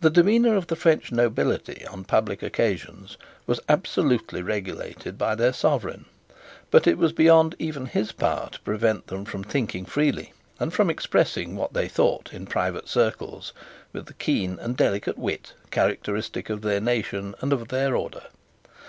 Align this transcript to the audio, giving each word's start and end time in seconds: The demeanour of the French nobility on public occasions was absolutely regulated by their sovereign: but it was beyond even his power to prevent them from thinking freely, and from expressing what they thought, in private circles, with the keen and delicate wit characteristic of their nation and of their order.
The 0.00 0.10
demeanour 0.10 0.56
of 0.56 0.66
the 0.66 0.74
French 0.74 1.12
nobility 1.12 1.86
on 1.86 2.02
public 2.02 2.42
occasions 2.42 3.16
was 3.46 3.60
absolutely 3.68 4.42
regulated 4.42 5.16
by 5.16 5.36
their 5.36 5.52
sovereign: 5.52 6.06
but 6.72 6.88
it 6.88 6.98
was 6.98 7.12
beyond 7.12 7.54
even 7.60 7.86
his 7.86 8.10
power 8.10 8.48
to 8.50 8.60
prevent 8.62 9.06
them 9.06 9.24
from 9.24 9.44
thinking 9.44 9.84
freely, 9.86 10.32
and 10.58 10.74
from 10.74 10.90
expressing 10.90 11.54
what 11.54 11.72
they 11.72 11.86
thought, 11.86 12.30
in 12.32 12.46
private 12.46 12.88
circles, 12.88 13.52
with 13.92 14.06
the 14.06 14.14
keen 14.14 14.58
and 14.58 14.76
delicate 14.76 15.18
wit 15.18 15.52
characteristic 15.70 16.50
of 16.50 16.62
their 16.62 16.80
nation 16.80 17.36
and 17.40 17.52
of 17.52 17.68
their 17.68 17.94
order. 17.94 18.24